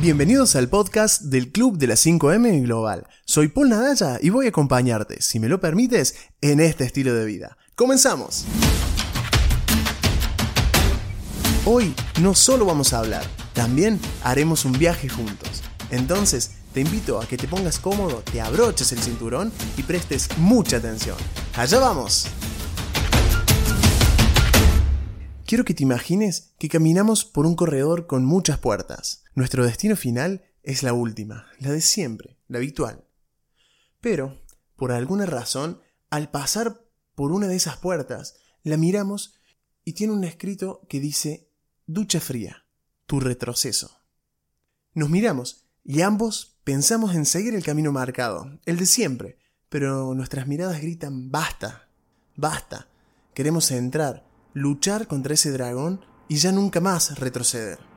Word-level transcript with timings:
Bienvenidos 0.00 0.54
al 0.54 0.68
podcast 0.68 1.22
del 1.22 1.50
Club 1.50 1.76
de 1.76 1.88
las 1.88 2.06
5M 2.06 2.62
Global. 2.62 3.08
Soy 3.24 3.48
Paul 3.48 3.70
Nadalla 3.70 4.20
y 4.22 4.30
voy 4.30 4.46
a 4.46 4.50
acompañarte, 4.50 5.20
si 5.20 5.40
me 5.40 5.48
lo 5.48 5.58
permites, 5.58 6.14
en 6.40 6.60
este 6.60 6.84
estilo 6.84 7.12
de 7.14 7.24
vida. 7.24 7.58
¡Comenzamos! 7.74 8.44
Hoy 11.64 11.92
no 12.22 12.36
solo 12.36 12.64
vamos 12.64 12.92
a 12.92 13.00
hablar, 13.00 13.24
también 13.54 13.98
haremos 14.22 14.64
un 14.64 14.78
viaje 14.78 15.08
juntos. 15.08 15.64
Entonces, 15.90 16.52
te 16.72 16.80
invito 16.80 17.20
a 17.20 17.26
que 17.26 17.36
te 17.36 17.48
pongas 17.48 17.80
cómodo, 17.80 18.22
te 18.30 18.40
abroches 18.40 18.92
el 18.92 19.00
cinturón 19.00 19.50
y 19.76 19.82
prestes 19.82 20.28
mucha 20.38 20.76
atención. 20.76 21.16
¡Allá 21.56 21.80
vamos! 21.80 22.28
Quiero 25.48 25.64
que 25.64 25.72
te 25.72 25.82
imagines 25.82 26.52
que 26.58 26.68
caminamos 26.68 27.24
por 27.24 27.46
un 27.46 27.56
corredor 27.56 28.06
con 28.06 28.22
muchas 28.22 28.58
puertas. 28.58 29.24
Nuestro 29.38 29.64
destino 29.64 29.94
final 29.94 30.42
es 30.64 30.82
la 30.82 30.92
última, 30.92 31.46
la 31.60 31.70
de 31.70 31.80
siempre, 31.80 32.40
la 32.48 32.58
habitual. 32.58 33.04
Pero, 34.00 34.42
por 34.74 34.90
alguna 34.90 35.26
razón, 35.26 35.80
al 36.10 36.28
pasar 36.32 36.84
por 37.14 37.30
una 37.30 37.46
de 37.46 37.54
esas 37.54 37.76
puertas, 37.76 38.34
la 38.64 38.76
miramos 38.76 39.34
y 39.84 39.92
tiene 39.92 40.12
un 40.12 40.24
escrito 40.24 40.84
que 40.88 40.98
dice 40.98 41.52
Ducha 41.86 42.18
fría, 42.18 42.64
tu 43.06 43.20
retroceso. 43.20 44.00
Nos 44.92 45.08
miramos 45.08 45.68
y 45.84 46.00
ambos 46.00 46.58
pensamos 46.64 47.14
en 47.14 47.24
seguir 47.24 47.54
el 47.54 47.62
camino 47.62 47.92
marcado, 47.92 48.58
el 48.66 48.76
de 48.76 48.86
siempre, 48.86 49.38
pero 49.68 50.16
nuestras 50.16 50.48
miradas 50.48 50.80
gritan 50.80 51.30
basta, 51.30 51.88
basta, 52.34 52.88
queremos 53.34 53.70
entrar, 53.70 54.28
luchar 54.52 55.06
contra 55.06 55.34
ese 55.34 55.52
dragón 55.52 56.04
y 56.26 56.38
ya 56.38 56.50
nunca 56.50 56.80
más 56.80 57.20
retroceder. 57.20 57.87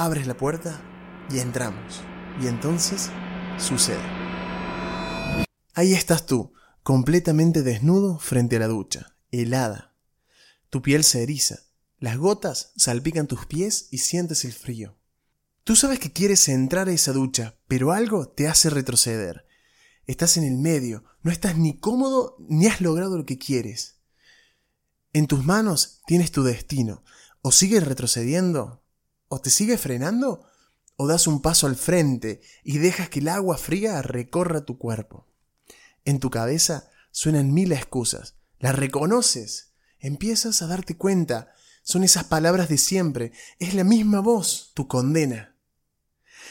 Abres 0.00 0.28
la 0.28 0.36
puerta 0.36 0.80
y 1.28 1.40
entramos. 1.40 2.02
Y 2.40 2.46
entonces 2.46 3.10
sucede. 3.58 3.98
Ahí 5.74 5.92
estás 5.92 6.24
tú, 6.24 6.52
completamente 6.84 7.64
desnudo 7.64 8.20
frente 8.20 8.54
a 8.54 8.58
la 8.60 8.68
ducha, 8.68 9.16
helada. 9.32 9.96
Tu 10.70 10.82
piel 10.82 11.02
se 11.02 11.24
eriza, 11.24 11.64
las 11.98 12.16
gotas 12.16 12.72
salpican 12.76 13.26
tus 13.26 13.46
pies 13.46 13.88
y 13.90 13.98
sientes 13.98 14.44
el 14.44 14.52
frío. 14.52 14.96
Tú 15.64 15.74
sabes 15.74 15.98
que 15.98 16.12
quieres 16.12 16.48
entrar 16.48 16.88
a 16.88 16.92
esa 16.92 17.12
ducha, 17.12 17.58
pero 17.66 17.90
algo 17.90 18.28
te 18.28 18.46
hace 18.46 18.70
retroceder. 18.70 19.46
Estás 20.06 20.36
en 20.36 20.44
el 20.44 20.58
medio, 20.58 21.02
no 21.24 21.32
estás 21.32 21.56
ni 21.56 21.76
cómodo 21.76 22.36
ni 22.38 22.68
has 22.68 22.80
logrado 22.80 23.18
lo 23.18 23.26
que 23.26 23.36
quieres. 23.36 23.96
En 25.12 25.26
tus 25.26 25.44
manos 25.44 26.02
tienes 26.06 26.30
tu 26.30 26.44
destino. 26.44 27.02
O 27.42 27.50
sigues 27.50 27.84
retrocediendo, 27.84 28.84
o 29.28 29.40
te 29.40 29.50
sigues 29.50 29.80
frenando, 29.80 30.44
o 30.96 31.06
das 31.06 31.26
un 31.26 31.40
paso 31.40 31.66
al 31.66 31.76
frente 31.76 32.40
y 32.64 32.78
dejas 32.78 33.08
que 33.08 33.20
el 33.20 33.28
agua 33.28 33.56
fría 33.56 34.02
recorra 34.02 34.64
tu 34.64 34.78
cuerpo. 34.78 35.26
En 36.04 36.18
tu 36.18 36.30
cabeza 36.30 36.90
suenan 37.12 37.52
mil 37.52 37.72
excusas. 37.72 38.34
Las 38.58 38.74
reconoces. 38.74 39.74
Empiezas 40.00 40.62
a 40.62 40.66
darte 40.66 40.96
cuenta. 40.96 41.52
Son 41.82 42.02
esas 42.02 42.24
palabras 42.24 42.68
de 42.68 42.78
siempre. 42.78 43.32
Es 43.60 43.74
la 43.74 43.84
misma 43.84 44.20
voz, 44.20 44.72
tu 44.74 44.88
condena. 44.88 45.56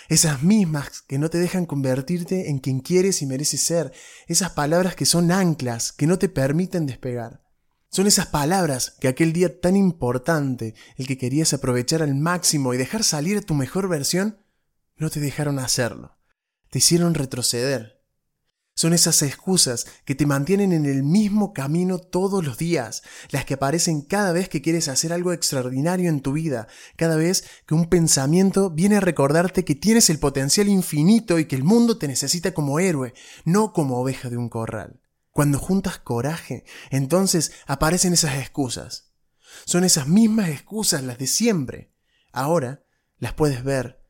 Esas 0.09 0.44
mismas 0.44 1.02
que 1.02 1.17
no 1.17 1.30
te 1.30 1.38
dejan 1.38 1.66
convertirte 1.66 2.50
en 2.50 2.59
quien 2.59 2.80
quieres 2.80 3.22
y 3.22 3.25
mereces 3.25 3.62
ser. 3.62 3.91
Esas 4.28 4.52
palabras 4.52 4.95
que 4.95 5.06
son 5.06 5.31
anclas, 5.31 5.91
que 5.91 6.08
no 6.08 6.17
te 6.17 6.30
permiten 6.30 6.86
despegar. 6.86 7.47
Son 7.98 8.06
esas 8.06 8.28
palabras 8.28 8.94
que 9.00 9.08
aquel 9.08 9.34
día 9.34 9.59
tan 9.59 9.76
importante, 9.76 10.76
el 10.98 11.08
que 11.08 11.17
querías 11.17 11.56
aprovechar 11.56 12.03
al 12.03 12.14
máximo 12.14 12.72
y 12.72 12.78
dejar 12.78 13.03
salir 13.03 13.40
a 13.40 13.42
tu 13.42 13.56
mejor 13.56 13.90
versión, 13.90 14.38
no 14.98 15.09
te 15.09 15.20
dejaron 15.20 15.58
hacerlo. 15.58 16.16
Te 16.70 16.78
hicieron 16.78 17.16
retroceder. 17.16 18.03
Son 18.75 18.94
esas 18.94 19.24
excusas 19.24 19.88
que 20.06 20.13
te 20.13 20.28
mantienen 20.28 20.74
en 20.74 20.85
el 20.85 21.02
mismo 21.02 21.53
camino 21.53 21.97
todos 21.97 22.46
los 22.46 22.59
días, 22.59 23.02
las 23.31 23.46
que 23.46 23.56
aparecen 23.56 24.02
cada 24.02 24.31
vez 24.31 24.47
que 24.47 24.62
quieres 24.62 24.90
hacer 24.90 25.12
algo 25.12 25.34
extraordinario 25.34 26.08
en 26.12 26.22
tu 26.22 26.34
vida, 26.34 26.68
cada 26.97 27.16
vez 27.16 27.46
que 27.66 27.74
un 27.74 27.90
pensamiento 27.90 28.69
viene 28.69 28.97
a 28.97 29.00
recordarte 29.00 29.66
que 29.66 29.74
tienes 29.74 30.12
el 30.12 30.19
potencial 30.19 30.68
infinito 30.68 31.40
y 31.40 31.46
que 31.46 31.56
el 31.56 31.64
mundo 31.64 31.97
te 31.97 32.08
necesita 32.08 32.53
como 32.53 32.79
héroe, 32.79 33.16
no 33.44 33.74
como 33.74 34.00
oveja 34.00 34.29
de 34.29 34.38
un 34.38 34.50
corral. 34.50 35.02
Cuando 35.38 35.59
juntas 35.59 36.00
coraje, 36.00 36.66
entonces 36.90 37.52
aparecen 37.68 38.12
esas 38.12 38.40
excusas. 38.40 39.14
Son 39.68 39.84
esas 39.84 40.08
mismas 40.08 40.50
excusas 40.50 41.03
las 41.03 41.20
de 41.20 41.28
siempre. 41.28 41.94
Ahora 42.31 42.84
las 43.20 43.36
puedes 43.36 43.64
ver. 43.64 44.03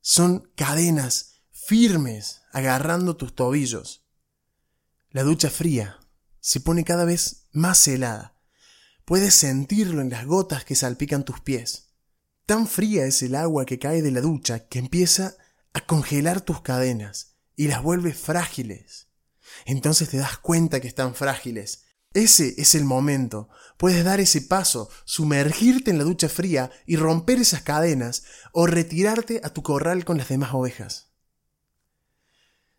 Son 0.00 0.50
cadenas 0.56 1.42
firmes 1.50 2.40
agarrando 2.50 3.18
tus 3.18 3.34
tobillos. 3.34 4.06
La 5.10 5.22
ducha 5.22 5.50
fría 5.50 6.00
se 6.40 6.60
pone 6.60 6.82
cada 6.82 7.04
vez 7.04 7.46
más 7.52 7.86
helada. 7.86 8.40
Puedes 9.04 9.34
sentirlo 9.34 10.00
en 10.00 10.08
las 10.08 10.24
gotas 10.24 10.64
que 10.64 10.76
salpican 10.76 11.26
tus 11.26 11.40
pies. 11.40 11.90
Tan 12.46 12.66
fría 12.66 13.04
es 13.04 13.22
el 13.22 13.34
agua 13.34 13.66
que 13.66 13.78
cae 13.78 14.00
de 14.00 14.12
la 14.12 14.22
ducha 14.22 14.66
que 14.66 14.78
empieza 14.78 15.36
a 15.74 15.80
congelar 15.82 16.40
tus 16.40 16.62
cadenas 16.62 17.36
y 17.54 17.68
las 17.68 17.82
vuelve 17.82 18.14
frágiles 18.14 19.08
entonces 19.64 20.08
te 20.08 20.18
das 20.18 20.38
cuenta 20.38 20.80
que 20.80 20.88
están 20.88 21.14
frágiles. 21.14 21.84
Ese 22.14 22.54
es 22.58 22.76
el 22.76 22.84
momento. 22.84 23.48
Puedes 23.76 24.04
dar 24.04 24.20
ese 24.20 24.40
paso, 24.40 24.88
sumergirte 25.04 25.90
en 25.90 25.98
la 25.98 26.04
ducha 26.04 26.28
fría 26.28 26.70
y 26.86 26.96
romper 26.96 27.40
esas 27.40 27.62
cadenas 27.62 28.22
o 28.52 28.66
retirarte 28.66 29.40
a 29.42 29.50
tu 29.50 29.62
corral 29.62 30.04
con 30.04 30.16
las 30.16 30.28
demás 30.28 30.54
ovejas. 30.54 31.10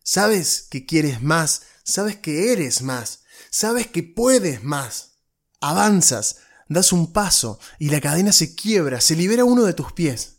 Sabes 0.02 0.66
que 0.70 0.86
quieres 0.86 1.20
más, 1.20 1.62
sabes 1.84 2.16
que 2.16 2.52
eres 2.52 2.80
más, 2.80 3.24
sabes 3.50 3.88
que 3.88 4.02
puedes 4.02 4.62
más. 4.62 5.18
Avanzas, 5.60 6.38
das 6.68 6.92
un 6.92 7.12
paso 7.12 7.58
y 7.78 7.90
la 7.90 8.00
cadena 8.00 8.32
se 8.32 8.54
quiebra, 8.54 9.00
se 9.00 9.16
libera 9.16 9.44
uno 9.44 9.64
de 9.64 9.74
tus 9.74 9.92
pies. 9.92 10.38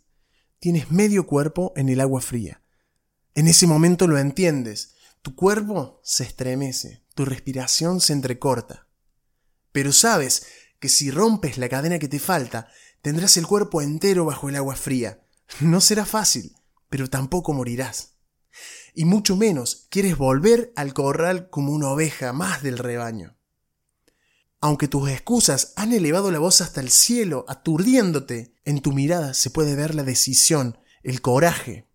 Tienes 0.59 0.89
medio 0.89 1.27
cuerpo 1.27 1.71
en 1.75 1.89
el 1.89 2.01
agua 2.01 2.21
fría. 2.21 2.63
En 3.35 3.47
ese 3.47 3.67
momento 3.67 4.07
lo 4.07 4.17
entiendes 4.17 4.95
tu 5.27 5.35
cuerpo 5.35 5.99
se 6.05 6.23
estremece, 6.23 7.03
tu 7.13 7.25
respiración 7.25 7.99
se 7.99 8.13
entrecorta. 8.13 8.87
Pero 9.73 9.91
sabes 9.91 10.47
que 10.79 10.87
si 10.87 11.11
rompes 11.11 11.57
la 11.57 11.67
cadena 11.67 11.99
que 11.99 12.07
te 12.07 12.17
falta, 12.17 12.69
tendrás 13.01 13.35
el 13.35 13.45
cuerpo 13.45 13.81
entero 13.81 14.23
bajo 14.23 14.47
el 14.47 14.55
agua 14.55 14.77
fría. 14.77 15.19
No 15.59 15.81
será 15.81 16.05
fácil, 16.05 16.55
pero 16.87 17.09
tampoco 17.09 17.51
morirás. 17.51 18.13
Y 18.93 19.03
mucho 19.03 19.35
menos 19.35 19.87
quieres 19.89 20.17
volver 20.17 20.71
al 20.77 20.93
corral 20.93 21.49
como 21.49 21.73
una 21.73 21.89
oveja 21.89 22.31
más 22.31 22.63
del 22.63 22.77
rebaño. 22.77 23.35
Aunque 24.61 24.87
tus 24.87 25.09
excusas 25.09 25.73
han 25.75 25.91
elevado 25.91 26.31
la 26.31 26.39
voz 26.39 26.61
hasta 26.61 26.79
el 26.79 26.89
cielo, 26.89 27.43
aturdiéndote, 27.49 28.55
en 28.63 28.79
tu 28.79 28.93
mirada 28.93 29.33
se 29.33 29.49
puede 29.49 29.75
ver 29.75 29.93
la 29.93 30.03
decisión, 30.03 30.77
el 31.03 31.19
coraje, 31.19 31.86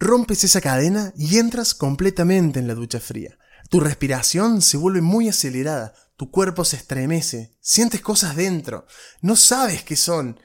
Rompes 0.00 0.44
esa 0.44 0.60
cadena 0.60 1.12
y 1.16 1.38
entras 1.38 1.74
completamente 1.74 2.60
en 2.60 2.68
la 2.68 2.74
ducha 2.74 3.00
fría. 3.00 3.36
Tu 3.68 3.80
respiración 3.80 4.62
se 4.62 4.76
vuelve 4.76 5.00
muy 5.00 5.28
acelerada, 5.28 5.92
tu 6.16 6.30
cuerpo 6.30 6.64
se 6.64 6.76
estremece, 6.76 7.56
sientes 7.60 8.00
cosas 8.00 8.36
dentro, 8.36 8.86
no 9.22 9.34
sabes 9.34 9.82
qué 9.82 9.96
son. 9.96 10.40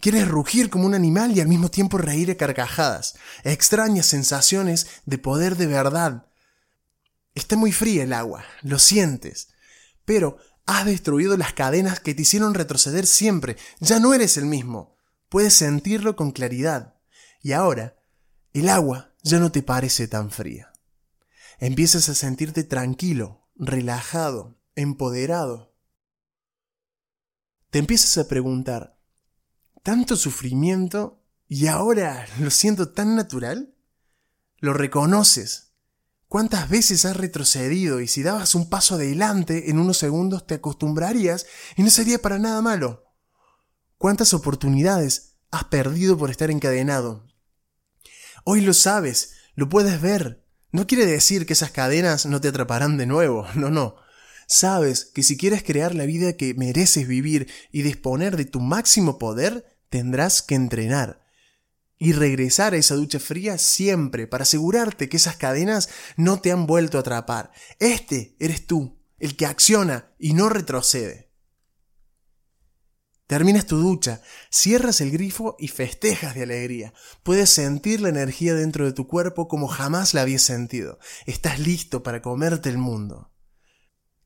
Quieres 0.00 0.26
rugir 0.26 0.70
como 0.70 0.86
un 0.86 0.94
animal 0.94 1.36
y 1.36 1.40
al 1.40 1.46
mismo 1.46 1.70
tiempo 1.70 1.98
reír 1.98 2.32
a 2.32 2.34
carcajadas, 2.34 3.14
extrañas 3.44 4.06
sensaciones 4.06 4.88
de 5.06 5.18
poder 5.18 5.56
de 5.56 5.66
verdad. 5.66 6.26
Está 7.34 7.56
muy 7.56 7.70
fría 7.70 8.02
el 8.02 8.12
agua, 8.12 8.44
lo 8.62 8.78
sientes, 8.78 9.48
pero 10.04 10.38
has 10.66 10.84
destruido 10.84 11.36
las 11.36 11.52
cadenas 11.52 12.00
que 12.00 12.12
te 12.14 12.22
hicieron 12.22 12.54
retroceder 12.54 13.06
siempre, 13.06 13.56
ya 13.78 14.00
no 14.00 14.14
eres 14.14 14.36
el 14.36 14.46
mismo, 14.46 14.96
puedes 15.28 15.54
sentirlo 15.54 16.16
con 16.16 16.32
claridad. 16.32 16.94
Y 17.40 17.52
ahora 17.52 17.96
el 18.60 18.70
agua 18.70 19.14
ya 19.22 19.38
no 19.38 19.52
te 19.52 19.62
parece 19.62 20.08
tan 20.08 20.30
fría. 20.30 20.72
Empiezas 21.58 22.08
a 22.08 22.14
sentirte 22.14 22.64
tranquilo, 22.64 23.48
relajado, 23.54 24.58
empoderado. 24.74 25.74
Te 27.70 27.78
empiezas 27.78 28.16
a 28.18 28.28
preguntar, 28.28 28.98
¿tanto 29.82 30.16
sufrimiento 30.16 31.22
y 31.48 31.66
ahora 31.66 32.26
lo 32.40 32.50
siento 32.50 32.92
tan 32.92 33.16
natural? 33.16 33.74
Lo 34.58 34.72
reconoces. 34.72 35.74
¿Cuántas 36.28 36.68
veces 36.68 37.04
has 37.04 37.16
retrocedido 37.16 38.00
y 38.00 38.08
si 38.08 38.22
dabas 38.22 38.54
un 38.54 38.68
paso 38.68 38.94
adelante 38.94 39.70
en 39.70 39.78
unos 39.78 39.98
segundos 39.98 40.46
te 40.46 40.54
acostumbrarías 40.54 41.46
y 41.76 41.82
no 41.82 41.90
sería 41.90 42.20
para 42.20 42.38
nada 42.38 42.62
malo? 42.62 43.04
¿Cuántas 43.98 44.34
oportunidades 44.34 45.36
has 45.50 45.64
perdido 45.64 46.18
por 46.18 46.30
estar 46.30 46.50
encadenado 46.50 47.26
Hoy 48.48 48.60
lo 48.60 48.74
sabes, 48.74 49.32
lo 49.56 49.68
puedes 49.68 50.00
ver. 50.00 50.44
No 50.70 50.86
quiere 50.86 51.04
decir 51.04 51.46
que 51.46 51.54
esas 51.54 51.72
cadenas 51.72 52.26
no 52.26 52.40
te 52.40 52.46
atraparán 52.46 52.96
de 52.96 53.04
nuevo, 53.04 53.44
no, 53.56 53.70
no. 53.70 53.96
Sabes 54.46 55.04
que 55.04 55.24
si 55.24 55.36
quieres 55.36 55.64
crear 55.64 55.96
la 55.96 56.06
vida 56.06 56.34
que 56.34 56.54
mereces 56.54 57.08
vivir 57.08 57.50
y 57.72 57.82
disponer 57.82 58.36
de 58.36 58.44
tu 58.44 58.60
máximo 58.60 59.18
poder, 59.18 59.64
tendrás 59.88 60.42
que 60.42 60.54
entrenar. 60.54 61.26
y 61.98 62.12
regresar 62.12 62.74
a 62.74 62.76
esa 62.76 62.94
ducha 62.94 63.18
fría 63.18 63.58
siempre 63.58 64.28
para 64.28 64.42
asegurarte 64.42 65.08
que 65.08 65.16
esas 65.16 65.36
cadenas 65.36 65.88
no 66.16 66.40
te 66.40 66.52
han 66.52 66.66
vuelto 66.66 66.98
a 66.98 67.00
atrapar. 67.00 67.50
Este 67.80 68.36
eres 68.38 68.66
tú, 68.68 69.00
el 69.18 69.34
que 69.34 69.46
acciona 69.46 70.12
y 70.20 70.34
no 70.34 70.48
retrocede. 70.48 71.25
Terminas 73.26 73.66
tu 73.66 73.78
ducha, 73.78 74.22
cierras 74.50 75.00
el 75.00 75.10
grifo 75.10 75.56
y 75.58 75.66
festejas 75.68 76.36
de 76.36 76.44
alegría. 76.44 76.94
Puedes 77.24 77.50
sentir 77.50 78.00
la 78.00 78.08
energía 78.08 78.54
dentro 78.54 78.84
de 78.84 78.92
tu 78.92 79.08
cuerpo 79.08 79.48
como 79.48 79.66
jamás 79.66 80.14
la 80.14 80.22
habías 80.22 80.42
sentido. 80.42 81.00
Estás 81.26 81.58
listo 81.58 82.04
para 82.04 82.22
comerte 82.22 82.68
el 82.68 82.78
mundo. 82.78 83.32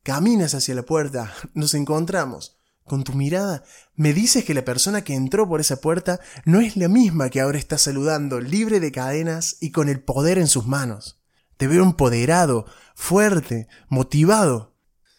Caminas 0.03 0.55
hacia 0.55 0.75
la 0.75 0.83
puerta, 0.83 1.33
nos 1.55 1.73
encontramos. 1.73 2.59
Con 2.85 3.05
tu 3.05 3.15
mirada 3.15 3.63
me 3.95 4.13
dices 4.13 4.45
que 4.45 4.53
la 4.53 4.65
persona 4.65 5.03
que 5.03 5.15
entró 5.15 5.49
por 5.49 5.61
esa 5.61 5.81
puerta 5.81 6.21
no 6.45 6.61
es 6.61 6.77
la 6.77 6.89
misma 6.89 7.31
que 7.31 7.41
ahora 7.41 7.59
está 7.59 7.79
saludando, 7.79 8.41
libre 8.41 8.81
de 8.81 8.93
cadenas 8.93 9.57
y 9.61 9.71
con 9.71 9.89
el 9.89 10.03
poder 10.03 10.37
en 10.37 10.49
sus 10.49 10.67
manos. 10.67 11.23
Te 11.57 11.69
veo 11.69 11.85
empoderado, 11.85 12.67
fuerte, 12.95 13.67
motivado. 13.89 14.77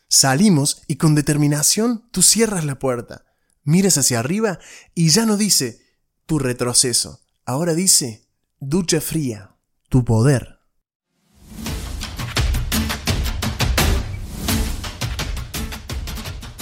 Salimos 0.08 0.84
y 0.88 0.98
con 0.98 1.16
determinación 1.16 2.08
tú 2.12 2.22
cierras 2.22 2.66
la 2.66 2.78
puerta 2.78 3.31
miras 3.64 3.98
hacia 3.98 4.20
arriba 4.20 4.60
y 4.96 5.10
ya 5.10 5.26
no 5.26 5.38
dice 5.38 5.82
tu 6.26 6.40
retroceso, 6.40 7.22
ahora 7.46 7.74
dice 7.74 8.28
ducha 8.60 9.02
fría, 9.02 9.58
tu 9.90 10.06
poder. 10.06 10.60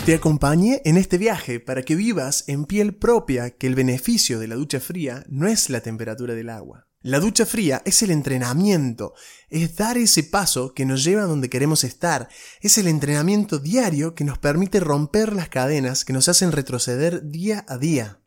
Te 0.06 0.16
acompañé 0.16 0.82
en 0.86 0.98
este 0.98 1.20
viaje 1.20 1.60
para 1.60 1.84
que 1.84 1.96
vivas 1.96 2.46
en 2.48 2.66
piel 2.66 2.96
propia 2.96 3.52
que 3.52 3.68
el 3.68 3.76
beneficio 3.76 4.40
de 4.40 4.48
la 4.48 4.56
ducha 4.56 4.80
fría 4.80 5.24
no 5.28 5.48
es 5.48 5.70
la 5.70 5.82
temperatura 5.82 6.34
del 6.34 6.50
agua. 6.50 6.89
La 7.02 7.22
ducha 7.22 7.46
fría 7.46 7.82
es 7.86 8.02
el 8.04 8.12
entrenamiento, 8.12 9.14
es 9.50 9.78
dar 9.78 9.98
ese 9.98 10.22
paso 10.22 10.74
que 10.74 10.86
nos 10.86 11.02
lleva 11.02 11.22
a 11.22 11.28
donde 11.28 11.50
queremos 11.50 11.86
estar, 11.86 12.28
es 12.60 12.78
el 12.78 12.90
entrenamiento 12.90 13.58
diario 13.58 14.16
que 14.16 14.26
nos 14.26 14.38
permite 14.38 14.82
romper 14.82 15.32
las 15.32 15.48
cadenas 15.48 16.04
que 16.04 16.12
nos 16.12 16.28
hacen 16.28 16.52
retroceder 16.52 17.30
día 17.30 17.66
a 17.70 17.78
día. 17.78 18.20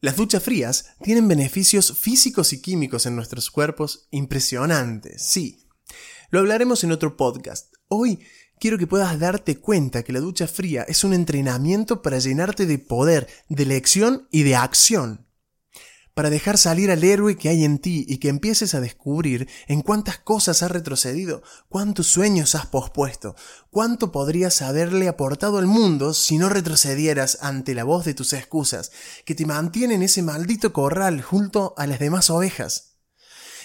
Las 0.00 0.14
duchas 0.14 0.44
frías 0.44 0.92
tienen 1.02 1.26
beneficios 1.26 1.98
físicos 1.98 2.52
y 2.52 2.62
químicos 2.62 3.04
en 3.04 3.16
nuestros 3.16 3.50
cuerpos 3.50 4.06
impresionantes, 4.12 5.24
sí. 5.24 5.66
Lo 6.30 6.38
hablaremos 6.38 6.84
en 6.84 6.92
otro 6.92 7.16
podcast. 7.16 7.74
Hoy 7.88 8.20
quiero 8.60 8.78
que 8.78 8.86
puedas 8.86 9.18
darte 9.18 9.58
cuenta 9.58 10.04
que 10.04 10.12
la 10.12 10.20
ducha 10.20 10.46
fría 10.46 10.84
es 10.84 11.02
un 11.02 11.14
entrenamiento 11.14 12.00
para 12.00 12.20
llenarte 12.20 12.64
de 12.64 12.78
poder, 12.78 13.26
de 13.48 13.66
lección 13.66 14.28
y 14.30 14.44
de 14.44 14.54
acción 14.54 15.25
para 16.16 16.30
dejar 16.30 16.56
salir 16.56 16.90
al 16.90 17.04
héroe 17.04 17.36
que 17.36 17.50
hay 17.50 17.62
en 17.66 17.78
ti 17.78 18.06
y 18.08 18.16
que 18.16 18.30
empieces 18.30 18.74
a 18.74 18.80
descubrir 18.80 19.50
en 19.68 19.82
cuántas 19.82 20.16
cosas 20.18 20.62
has 20.62 20.70
retrocedido, 20.70 21.42
cuántos 21.68 22.06
sueños 22.06 22.54
has 22.54 22.64
pospuesto, 22.64 23.36
cuánto 23.68 24.12
podrías 24.12 24.62
haberle 24.62 25.08
aportado 25.08 25.58
al 25.58 25.66
mundo 25.66 26.14
si 26.14 26.38
no 26.38 26.48
retrocedieras 26.48 27.36
ante 27.42 27.74
la 27.74 27.84
voz 27.84 28.06
de 28.06 28.14
tus 28.14 28.32
excusas, 28.32 28.92
que 29.26 29.34
te 29.34 29.44
mantienen 29.44 30.02
ese 30.02 30.22
maldito 30.22 30.72
corral 30.72 31.20
junto 31.20 31.74
a 31.76 31.86
las 31.86 31.98
demás 31.98 32.30
ovejas. 32.30 32.94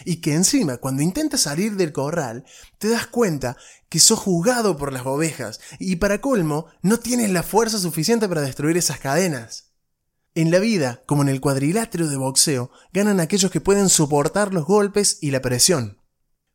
Y 0.04 0.18
que 0.18 0.34
encima, 0.34 0.76
cuando 0.76 1.04
intentas 1.04 1.40
salir 1.40 1.78
del 1.78 1.94
corral, 1.94 2.44
te 2.80 2.90
das 2.90 3.08
cuenta 3.08 3.56
que 3.88 4.02
sos 4.02 4.20
juzgado 4.20 4.76
por 4.76 4.92
las 4.92 5.06
ovejas 5.06 5.62
y 5.80 5.96
para 5.96 6.20
colmo, 6.20 6.66
no 6.82 7.00
tienes 7.00 7.32
la 7.32 7.44
fuerza 7.44 7.80
suficiente 7.80 8.28
para 8.28 8.42
destruir 8.42 8.76
esas 8.76 9.00
cadenas. 9.00 9.71
En 10.34 10.50
la 10.50 10.60
vida, 10.60 11.02
como 11.06 11.24
en 11.24 11.30
el 11.30 11.42
cuadrilátero 11.42 12.08
de 12.08 12.16
boxeo, 12.16 12.72
ganan 12.94 13.20
aquellos 13.20 13.52
que 13.52 13.60
pueden 13.60 13.90
soportar 13.90 14.54
los 14.54 14.66
golpes 14.66 15.18
y 15.22 15.32
la 15.32 15.42
presión. 15.42 16.00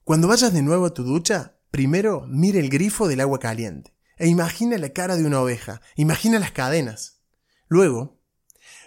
Cuando 0.03 0.29
vayas 0.29 0.55
de 0.55 0.63
nuevo 0.63 0.87
a 0.87 0.95
tu 0.95 1.03
ducha, 1.03 1.59
primero 1.71 2.25
mire 2.27 2.59
el 2.61 2.71
grifo 2.71 3.07
del 3.07 3.21
agua 3.21 3.39
caliente 3.39 3.97
e 4.19 4.29
imagina 4.29 4.79
la 4.79 4.91
cara 4.91 5.17
de 5.17 5.27
una 5.27 5.41
oveja, 5.41 5.83
imagina 5.95 6.39
las 6.39 6.53
cadenas. 6.53 7.21
Luego, 7.69 8.19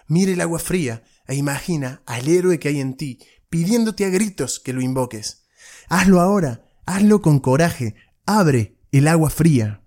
mire 0.08 0.32
el 0.32 0.40
agua 0.40 0.58
fría 0.58 1.04
e 1.28 1.36
imagina 1.36 2.02
al 2.06 2.26
héroe 2.28 2.58
que 2.58 2.68
hay 2.68 2.80
en 2.80 2.96
ti, 2.96 3.20
pidiéndote 3.48 4.04
a 4.04 4.08
gritos 4.08 4.58
que 4.58 4.72
lo 4.72 4.80
invoques. 4.80 5.44
Hazlo 5.88 6.20
ahora, 6.20 6.64
hazlo 6.84 7.22
con 7.22 7.38
coraje, 7.38 7.94
abre 8.26 8.76
el 8.90 9.06
agua 9.06 9.30
fría. 9.30 9.79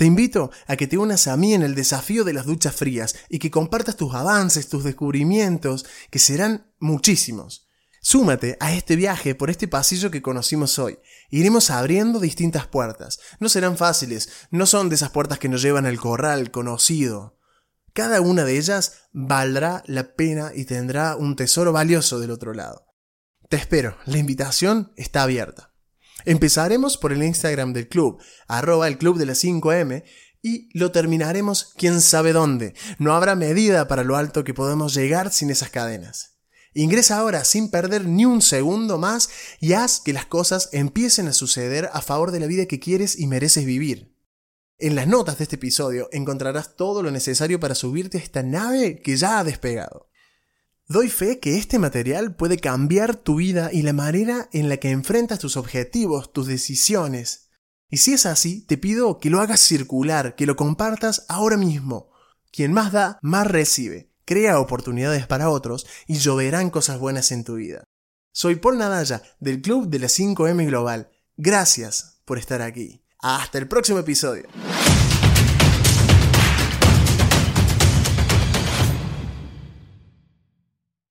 Te 0.00 0.06
invito 0.06 0.50
a 0.66 0.76
que 0.76 0.86
te 0.86 0.96
unas 0.96 1.26
a 1.26 1.36
mí 1.36 1.52
en 1.52 1.60
el 1.60 1.74
desafío 1.74 2.24
de 2.24 2.32
las 2.32 2.46
duchas 2.46 2.74
frías 2.74 3.16
y 3.28 3.38
que 3.38 3.50
compartas 3.50 3.98
tus 3.98 4.14
avances, 4.14 4.70
tus 4.70 4.82
descubrimientos, 4.82 5.84
que 6.08 6.18
serán 6.18 6.72
muchísimos. 6.78 7.68
Súmate 8.00 8.56
a 8.60 8.72
este 8.72 8.96
viaje 8.96 9.34
por 9.34 9.50
este 9.50 9.68
pasillo 9.68 10.10
que 10.10 10.22
conocimos 10.22 10.78
hoy. 10.78 10.98
Iremos 11.28 11.68
abriendo 11.68 12.18
distintas 12.18 12.66
puertas. 12.66 13.20
No 13.40 13.50
serán 13.50 13.76
fáciles, 13.76 14.30
no 14.50 14.64
son 14.64 14.88
de 14.88 14.94
esas 14.94 15.10
puertas 15.10 15.38
que 15.38 15.50
nos 15.50 15.60
llevan 15.60 15.84
al 15.84 16.00
corral 16.00 16.50
conocido. 16.50 17.38
Cada 17.92 18.22
una 18.22 18.44
de 18.44 18.56
ellas 18.56 19.02
valdrá 19.12 19.82
la 19.84 20.14
pena 20.14 20.52
y 20.54 20.64
tendrá 20.64 21.14
un 21.14 21.36
tesoro 21.36 21.72
valioso 21.72 22.20
del 22.20 22.30
otro 22.30 22.54
lado. 22.54 22.86
Te 23.50 23.58
espero, 23.58 23.98
la 24.06 24.16
invitación 24.16 24.94
está 24.96 25.24
abierta. 25.24 25.69
Empezaremos 26.24 26.96
por 26.96 27.12
el 27.12 27.22
Instagram 27.22 27.72
del 27.72 27.88
club, 27.88 28.22
arroba 28.48 28.88
el 28.88 28.98
club 28.98 29.18
de 29.18 29.26
las 29.26 29.42
5M, 29.42 30.04
y 30.42 30.68
lo 30.78 30.90
terminaremos 30.90 31.72
quién 31.76 32.00
sabe 32.00 32.32
dónde. 32.32 32.74
No 32.98 33.14
habrá 33.14 33.34
medida 33.34 33.88
para 33.88 34.04
lo 34.04 34.16
alto 34.16 34.44
que 34.44 34.54
podemos 34.54 34.94
llegar 34.94 35.32
sin 35.32 35.50
esas 35.50 35.70
cadenas. 35.70 36.38
Ingresa 36.72 37.18
ahora 37.18 37.44
sin 37.44 37.70
perder 37.70 38.06
ni 38.06 38.24
un 38.24 38.42
segundo 38.42 38.96
más 38.96 39.28
y 39.58 39.72
haz 39.72 40.00
que 40.00 40.12
las 40.12 40.26
cosas 40.26 40.68
empiecen 40.72 41.26
a 41.26 41.32
suceder 41.32 41.90
a 41.92 42.00
favor 42.00 42.30
de 42.30 42.40
la 42.40 42.46
vida 42.46 42.66
que 42.66 42.78
quieres 42.78 43.18
y 43.18 43.26
mereces 43.26 43.64
vivir. 43.64 44.14
En 44.78 44.94
las 44.94 45.08
notas 45.08 45.38
de 45.38 45.44
este 45.44 45.56
episodio 45.56 46.08
encontrarás 46.12 46.76
todo 46.76 47.02
lo 47.02 47.10
necesario 47.10 47.58
para 47.58 47.74
subirte 47.74 48.18
a 48.18 48.20
esta 48.22 48.42
nave 48.42 49.02
que 49.02 49.16
ya 49.16 49.40
ha 49.40 49.44
despegado. 49.44 50.09
Doy 50.90 51.08
fe 51.08 51.38
que 51.38 51.56
este 51.56 51.78
material 51.78 52.34
puede 52.34 52.58
cambiar 52.58 53.14
tu 53.14 53.36
vida 53.36 53.70
y 53.72 53.82
la 53.82 53.92
manera 53.92 54.48
en 54.52 54.68
la 54.68 54.78
que 54.78 54.90
enfrentas 54.90 55.38
tus 55.38 55.56
objetivos, 55.56 56.32
tus 56.32 56.48
decisiones. 56.48 57.48
Y 57.88 57.98
si 57.98 58.14
es 58.14 58.26
así, 58.26 58.66
te 58.66 58.76
pido 58.76 59.20
que 59.20 59.30
lo 59.30 59.40
hagas 59.40 59.60
circular, 59.60 60.34
que 60.34 60.46
lo 60.46 60.56
compartas 60.56 61.26
ahora 61.28 61.56
mismo. 61.56 62.10
Quien 62.50 62.72
más 62.72 62.90
da, 62.90 63.20
más 63.22 63.46
recibe. 63.46 64.10
Crea 64.24 64.58
oportunidades 64.58 65.28
para 65.28 65.48
otros 65.48 65.86
y 66.08 66.18
lloverán 66.18 66.70
cosas 66.70 66.98
buenas 66.98 67.30
en 67.30 67.44
tu 67.44 67.54
vida. 67.54 67.84
Soy 68.32 68.56
Paul 68.56 68.78
Nadalla 68.78 69.22
del 69.38 69.62
Club 69.62 69.86
de 69.90 70.00
la 70.00 70.08
5M 70.08 70.66
Global. 70.66 71.12
Gracias 71.36 72.20
por 72.24 72.36
estar 72.36 72.62
aquí. 72.62 73.04
Hasta 73.20 73.58
el 73.58 73.68
próximo 73.68 74.00
episodio. 74.00 74.48